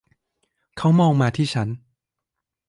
[0.77, 1.67] เขามองมาที่ฉัน.